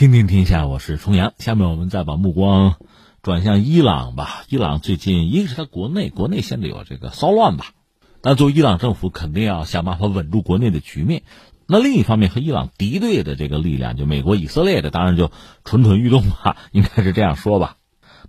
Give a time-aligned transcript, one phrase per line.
[0.00, 1.34] 听听天下，我是重阳。
[1.36, 2.76] 下面我们再把目光
[3.20, 4.44] 转向伊朗吧。
[4.48, 7.66] 伊朗最近，一个是他国内，国内现在有这个骚乱吧，
[8.22, 11.22] 但作为伊朗政府，肯定要想办法稳住国内的局面。
[11.66, 15.30] 那另一方面，和伊朗敌对的这个力量，就美国、以色列的，当然就
[15.66, 17.76] 蠢蠢欲动吧， 应该是这样说吧。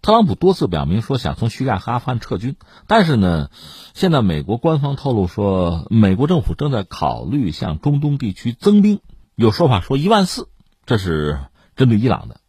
[0.01, 3.49] 特朗普多次表明说想从叙利亚和阿富汗撤军，但是呢，
[3.93, 8.99] 现在美国官方透露说，美国政府正在考虑向中东地区增兵，
[9.35, 10.49] 有说法说一万四，
[10.85, 11.39] 这是。
[11.81, 12.41] 针对伊朗的，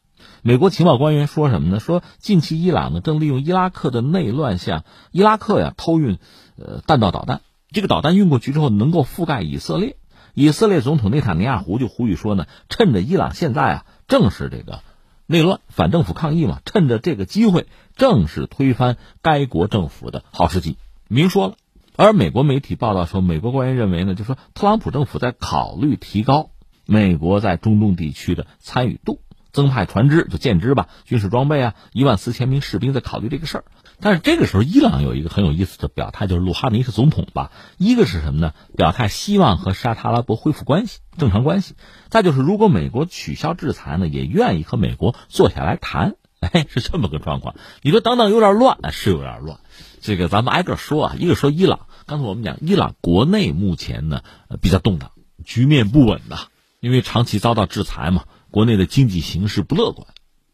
[0.43, 1.81] 美国情报官员说什么呢？
[1.81, 6.19] 说近期伊朗呢正利用伊拉克的内乱向伊拉克呀偷运，
[6.59, 7.41] 呃弹道导弹。
[7.71, 9.97] 这个导弹运过去之后能够覆盖以色列。
[10.35, 14.81] 以色列总统内塔尼亚胡就呼吁说呢，趁着伊朗现在啊正是这个
[15.25, 20.77] 内乱反政府抗议嘛，趁着这个机会正是推翻该国政府的好时机。
[21.09, 21.55] 明说了。
[21.97, 26.51] 而美国媒体报道说，美国官员认为呢，就说特朗普政府在考虑提高。
[26.87, 29.21] 美国在中东地区的参与度，
[29.53, 33.65] 增派船只就舰只吧，军事装备啊，一万四千名士兵在考虑这个事儿。
[34.01, 37.53] 但是这个时候，伊朗有一个很有意思的表态，就是鲁哈尼是总统吧？
[37.79, 38.53] 一个是什么呢？
[38.77, 41.77] 表态希望和沙特阿拉伯恢复关系，正常关系。
[42.09, 46.17] 再就是，如果美国取消制裁呢，也愿意和美国坐下来谈。
[46.43, 47.55] 哎，是这么个状况。
[47.83, 49.61] 你说等等有点乱，是有点乱。
[50.01, 54.23] 这个咱们挨个说啊，一个说伊朗，刚才我们讲伊朗国内目前呢
[54.61, 55.13] 比较动荡，
[55.45, 56.49] 局面不稳呐。
[56.83, 60.09] 因为长期遭到制裁嘛，国内的经济形势不乐观，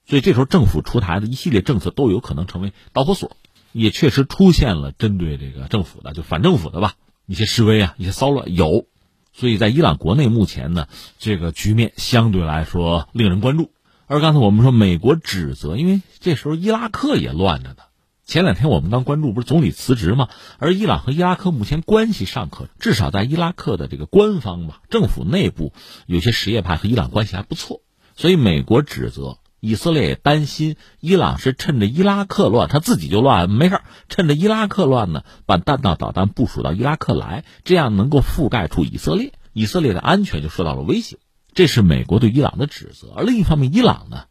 [0.07, 3.35] 所以这时候政府出台的一系列政策都有可能成为导火索，
[3.73, 8.85] 也确实出现了针对这个政府的就反政府的吧一些示威啊，一些骚乱有，
[9.33, 10.87] 所以在伊朗国内目前呢，
[11.19, 13.71] 这个局面相对来说令人关注。
[14.07, 17.88] 而刚才我们说美国指责，因为这时候伊拉克也乱着呢。
[18.29, 20.29] 前两天我们刚关注，不是总理辞职吗？
[20.59, 25.73] 而伊朗和伊拉克目前关系尚可，至少在伊拉克的这个官方吧，政府内部
[26.05, 27.81] 有些什叶派和伊朗关系还不错。
[28.17, 41.17] 所以美国指责以色列也担心伊朗是趁着伊拉克乱，他自己就乱没事趁着伊拉克乱呢，把弹道导弹部署到伊拉克来，这样能够覆盖住以色列，以色列的安全就受到了威胁。
[41.55, 43.11] 这是美国对伊朗的指责。
[43.17, 44.25] 而另一方面，伊朗呢？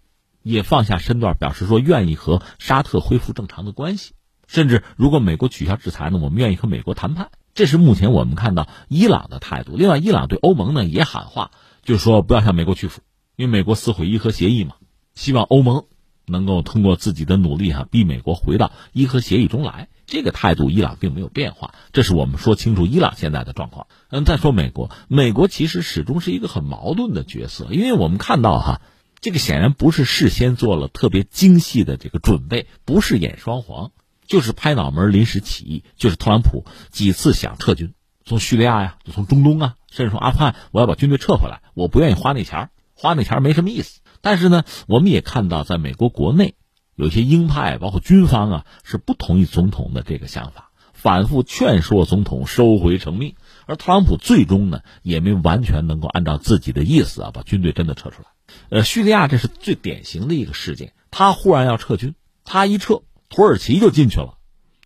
[0.48, 4.14] 也放下身段，表示说愿意和沙特恢复正常的关系，
[4.48, 7.30] 甚至如果美国取消制裁呢，我们愿意和美国谈判。
[7.54, 9.76] 这是目前我们看到伊朗的态度。
[9.76, 11.52] 另外，伊朗对欧盟呢也喊话，
[11.84, 13.02] 就是说不要向美国屈服，
[13.36, 14.76] 因为美国撕毁伊核协议嘛，
[15.16, 15.86] 希望欧盟
[16.28, 19.90] 能够通过自己的努力哈，逼美国回到伊核协议中来。
[20.06, 23.88] 这个态度伊朗并没有变化，这是我们说清楚伊朗现在的状况。
[24.10, 28.82] 嗯，再说美国，美国其实始终是一个很矛盾的角色，因为我们看到哈。
[29.20, 33.92] 这个显然不是事先做了特别精细的这个准备，不是演双簧，
[34.28, 35.84] 就是拍脑门临时起意。
[35.96, 37.94] 就是特朗普几次想撤军，
[38.26, 44.02] 从叙利亚呀，就从中东啊，甚至从阿富汗，我要把军队撤回来，我不愿意花那钱花那钱没什么意思。
[44.22, 46.56] 但是呢，我们也看到，在美国国内，
[46.96, 53.36] 有些鹰派，包括军方啊，是不同意总统的这个想法，反复劝说总统收回成命。
[53.68, 58.30] 而特朗普最终呢，也没完全能够按照自己的意思啊，把军队真的撤出来。
[58.70, 60.94] 呃，叙利亚这是最典型的一个事件。
[61.12, 64.38] 他忽然要撤军，他一撤，土耳其就进去了，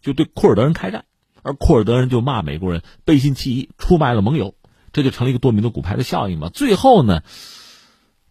[0.01, 1.05] 就对库尔德人开战，
[1.43, 4.55] 而库尔德人就骂美国人背信弃义，出卖了盟友，
[4.93, 6.49] 这就成了一个多米诺骨牌的效应嘛。
[6.49, 7.21] 最后呢，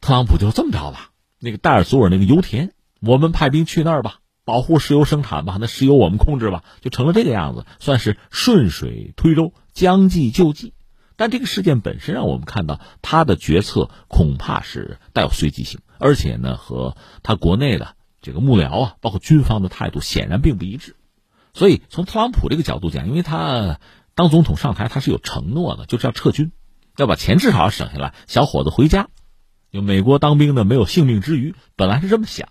[0.01, 4.19] 特朗普就这么着吧，那个戴尔索尔那个油田，我们派兵去那儿吧，
[4.51, 10.75] 保护石油生产吧，那石油我们控制吧，就成了这个样子，算是顺水推舟，将计就计。
[11.15, 20.97] 但这个事件本身让我们看到，他的决策恐怕是带有随机性，而且呢，和他国内的这个幕僚啊，包括军方的态度显然并不一致。
[21.55, 23.79] 所以从特朗普这个角度讲，因为他
[24.17, 26.51] 当总统上台，他是有承诺的，就是要撤军，
[26.97, 29.11] 要把钱至少要省下来，小伙子回家。
[29.71, 32.49] 有美国当兵的没有性命之余，本来是这么想，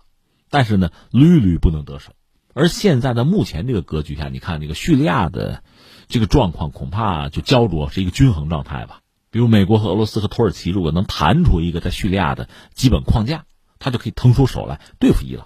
[0.49, 2.11] 但是呢，屡屡不能得手。
[2.53, 5.63] 而现在的目前这个格局下，你看这个叙利亚的。
[6.11, 9.01] 这个状况恐怕就焦灼是一个均衡状态吧。
[9.29, 13.45] 比如美国和俄罗斯和土耳其如果能谈出一个在叙利亚的基本框架，
[13.77, 15.45] 他就可以腾出手来对付伊朗。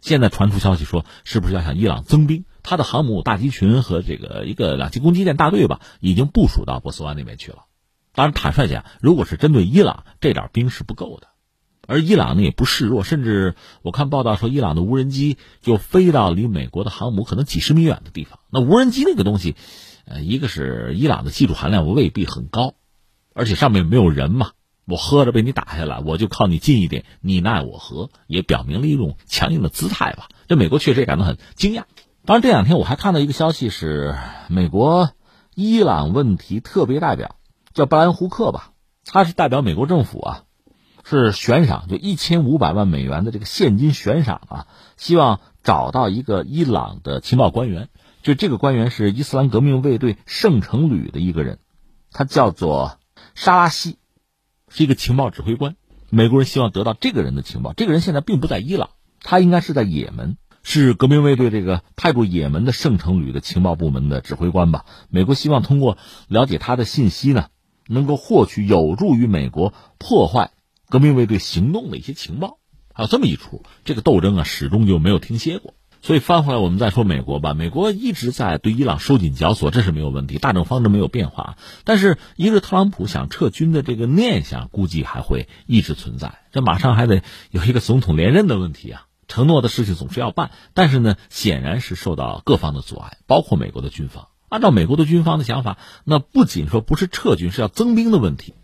[0.00, 2.44] 现在传出消息说，是不是要向伊朗增兵？
[2.62, 7.64] 他的航母大集群和这个一个两栖攻击舰大队吧，已经部署到波斯湾那边去了。
[8.14, 11.26] 当然，坦率讲，如果是针对伊朗，这点兵是不够的。
[11.88, 18.38] 而伊朗呢也不示弱，甚至我看报道说，伊朗的无人机就飞到离美国的航母可能几十米远的地方。
[18.50, 19.56] 那无人机那个东西。
[20.10, 22.72] 呃，一个是伊朗的技术含量未必很高，
[23.34, 24.52] 而且上面没有人嘛，
[24.86, 30.28] 我喝着被你打下来，我就靠你近一点，你奈我何，也表明了一种强硬的姿态吧。
[30.46, 31.82] 这美国确实也感到很惊讶。
[32.24, 34.16] 当然，这两天我还看到一个消息是，
[34.48, 35.10] 美国
[35.54, 37.36] 伊朗问题特别代表
[37.74, 38.72] 叫布兰胡克吧，
[39.04, 40.44] 他是代表美国政府啊，
[41.10, 44.66] 是悬赏，就一千五百万美元的这个现金悬赏啊，
[44.98, 47.88] 希望找到一个伊朗的情报官员。
[48.22, 51.60] 就这个官员是伊斯兰革命卫队圣城旅的一个人，
[52.12, 52.98] 他叫做
[53.34, 53.96] 沙拉西，
[54.68, 55.76] 是一个情报指挥官。
[56.10, 57.72] 美国人希望得到这个人的情报。
[57.72, 58.90] 这个人现在并不在伊朗，
[59.22, 64.84] 他应该是在也门，是革命卫队这个派驻也门的圣城旅的情报部门的指挥官吧。
[65.08, 65.96] 美国希望通过
[66.28, 67.46] 了解他的信息呢，
[67.86, 70.50] 能够获取有助于美国破坏。
[70.88, 72.58] 革命卫队行动的一些情报，
[72.94, 75.74] 还有这么一出，这个斗争啊始终就没有停歇过。
[76.00, 77.54] 所以翻回来，我们再说美国吧。
[77.54, 81.58] 美国一直在对伊朗收紧绞索，这是没有问题，大政方针没有变化。
[81.82, 86.38] 但是，一个特朗普想撤军的这个念想，估计还会一直存在。
[86.52, 94.28] 这马上还得有一个总统连任的问题啊，承诺的事情总是要办，但是呢，显然是受到各方的阻碍，包括美国的军方。
[94.48, 98.54] 按照美国的军方的想法，那不仅说不是撤军，是要增兵的问题。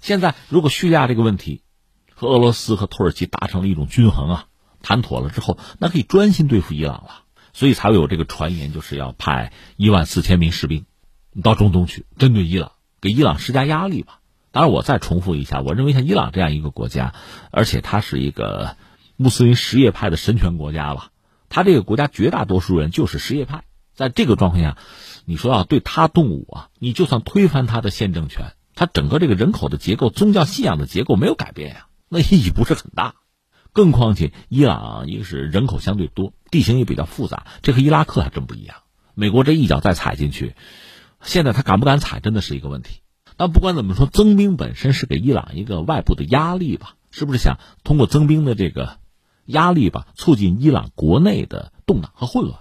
[0.00, 1.62] 现在，如果叙利亚这个问题
[2.14, 4.46] 和俄罗斯和土耳其达成了一种均衡啊，
[4.82, 7.22] 谈妥了之后，那可以专心对付伊朗了。
[7.52, 10.86] 所以才会有这个传言，就是要派一万四千名士兵
[11.42, 14.20] 到中东去，针对伊朗，给伊朗施加压力吧。
[14.52, 17.12] 当然，我再重复一下，我认为像伊朗这样一个国家，
[17.50, 18.76] 而且它是一个
[19.16, 21.10] 穆斯林什叶派的神权国家吧，
[21.48, 23.64] 它这个国家绝大多数人就是什叶派，
[23.94, 24.78] 在这个状况下，
[25.24, 28.52] 你说要对他动武啊，你就算推翻他的现政权。
[28.80, 33.16] 它整个这个人口的结构、宗教信仰的结构没有改变呀，那意义不是很大。
[33.74, 38.76] 更况且，伊朗一个是人口相对多，地形也比较复杂，这和伊拉克还真不一样。
[39.14, 40.54] 美国这一脚再踩进去，
[41.20, 43.02] 现在他敢不敢踩，真的是一个问题。
[43.36, 46.94] 但不管怎么说，增兵本身是给伊朗一个外部的压力吧？
[47.10, 48.96] 是不是想通过增兵的这个
[49.44, 52.60] 压力吧，促进伊朗国内的动荡和混乱？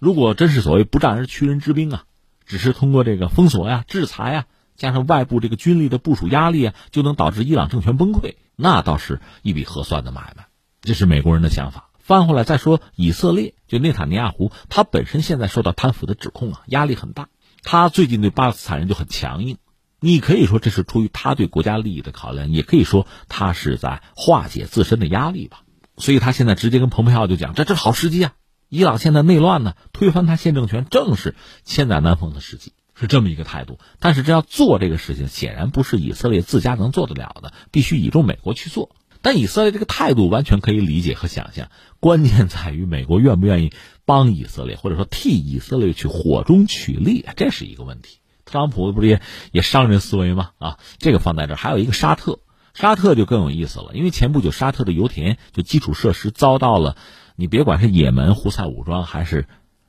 [0.00, 2.02] 如果真是所谓不战而屈人之兵啊，
[2.46, 4.46] 只是通过这个封锁呀、制裁呀。
[4.80, 10.46] 加上外部这个军力的部署压力啊，就能导致伊朗政权崩溃，那倒是一笔合算的买卖。
[10.80, 11.90] 这是美国人的想法。
[11.98, 17.28] 翻回来再说，以色列就内塔尼亚胡，他本身现在受到贪腐的指控啊，压力很大。
[17.62, 19.58] 他最近对巴勒斯坦人就很强硬，
[20.00, 25.60] 你可以说这是出于他对国家利益的考量，也可以说他是在化解自身的压力吧。
[25.98, 28.32] 所以他现在直接跟蓬佩奥就讲，这这好时机啊！
[28.70, 31.34] 伊朗现在内乱呢，推翻他现政权正是
[31.64, 32.72] 千载难逢的时机。
[33.00, 38.94] 是这么一个态度，但是这要做这个事情，显然不是以色列自家能做得了的，必须倚重美国去做。
[39.22, 43.72] 但以色列这个态度完全可以理解和想象，关键在于美国愿不愿意
[44.04, 48.18] 帮以色列，或者说替以色列去火中取栗，这是一个问题。
[48.44, 50.50] 特朗普不是也也商人思维吗？
[50.58, 52.40] 啊，这个放在这儿，还有一个沙特，
[52.74, 56.96] 沙特就更有意思了，因为前不久沙特的油田就基础设施遭到了，
[57.36, 59.46] 你别管是也门胡塞武装还是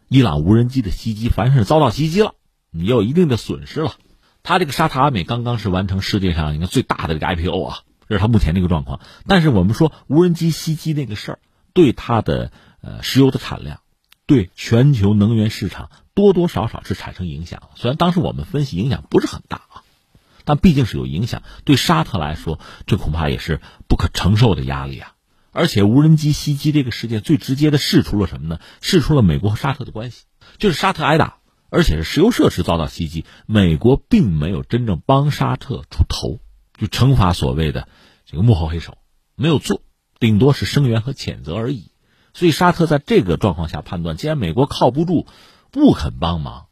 [0.10, 2.36] 伊朗无人机的袭击，凡是遭到袭击了。
[2.72, 3.94] 也有一定的损失了，
[4.44, 9.02] 他这个沙特阿美刚刚是完成世界上一个最大的这个 IPO 啊，这是他目前这个状况。
[9.28, 11.40] 但是我们说无人机袭击那个事儿，
[11.74, 12.52] 对它的
[12.82, 13.82] 呃石油的产量，
[14.26, 17.64] 对全球能源市场多多少少是产生影响。
[17.76, 19.84] 虽然当时我们分析影响不是很大啊，
[20.46, 21.44] 但毕竟是有影响。
[21.66, 25.14] 对沙特来说，这恐怕也是不可承受的压力啊。
[25.52, 28.60] 而且无人机袭击这个事件最直接的试出了什么呢？
[28.80, 30.24] 试出了美国和沙特的关系，
[30.58, 31.40] 就是沙特挨打。
[31.72, 36.42] 而且是石油设施遭到袭击，美国并没有真正帮沙特出头，
[36.78, 37.88] 就惩罚所谓的
[38.26, 38.98] 这个幕后黑手，
[39.36, 39.82] 没有做，
[40.20, 41.92] 顶多是声援和谴责而已。
[42.34, 45.28] 所以沙特在这个状况下判断，既然美国靠不住，
[45.72, 46.68] 不肯帮忙，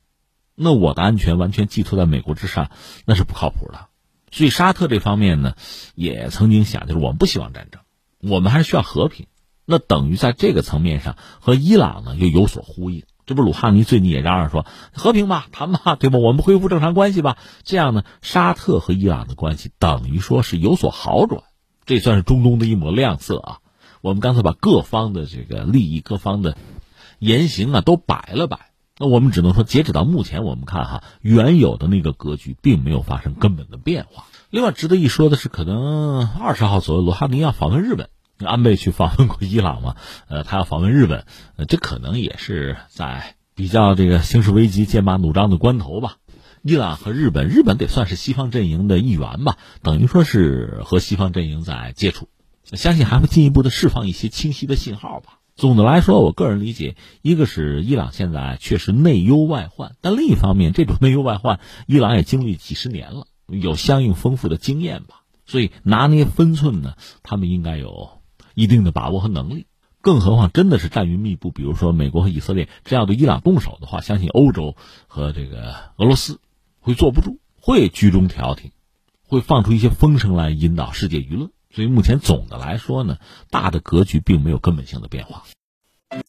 [0.53, 2.69] 那我的安全完全寄托在美国之上，
[3.05, 3.87] 那是不靠谱的。
[4.31, 5.55] 所以沙特这方面呢，
[5.95, 7.81] 也曾经想，就是我们不希望战争，
[8.19, 9.27] 我们还是需要和平。
[9.65, 13.03] 那等于在这个层面上和伊朗呢又有所呼应。
[13.29, 16.17] 这不，鲁哈尼最近也嚷嚷说和平吧，谈吧，对吧？
[16.17, 17.37] 我们恢复正常关系吧。
[17.61, 21.43] 这样呢，沙特和伊朗的关系等于说是有所好转，
[21.85, 23.57] 这算是中东的一抹亮色啊。
[24.01, 26.57] 我们刚才把各方的这个利益、各方的
[27.19, 34.25] 言行啊都摆了摆，那我们只能说，截止到目前，我们看哈，原有的那个格局并没有发生根本的变化。
[34.49, 38.09] 另外，值得一说的是，可能二十号左右，鲁哈尼要访问日本。
[38.45, 39.95] 安倍去访问过伊朗嘛？
[40.27, 46.17] 呃，他要访问日本，呃，这可能也是在比较这个形势危机、剑拔弩张的关头吧。
[46.61, 52.27] 伊朗和日本，日本得算是西方阵营的一员吧，等于说是和西方阵营在接触，
[52.65, 55.39] 相信还会进一步的释放一些清晰的信号吧。
[55.55, 68.18] 总的来说，我个人理解，一个是伊朗现在确实内忧外患，但另一方面，这种内忧外患，伊朗也经历几十年了，有相应丰富的经验吧，所以拿捏分寸呢，他们应该有。
[68.59, 69.67] 一定的把握和能力，
[70.01, 71.49] 更何况真的是战云密布。
[71.49, 74.75] 比如说，美国和以色列真要对伊朗动手的话，相信欧洲
[75.07, 76.41] 和这个俄罗斯
[76.81, 78.71] 会坐不住，会居中调停，
[79.25, 81.51] 会放出一些风声来引导世界舆论。
[81.71, 83.17] 所以目前总的来说呢，
[83.49, 85.43] 大的格局并没有根本性的变化。